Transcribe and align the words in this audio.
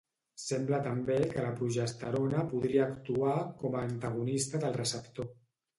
Sembla 0.43 0.79
també 0.87 1.17
que 1.33 1.43
la 1.47 1.51
progesterona 1.59 2.47
podria 2.55 2.83
actuar 2.89 3.37
com 3.63 3.79
a 3.83 3.87
antagonista 3.93 4.65
del 4.67 4.81
receptor. 4.85 5.33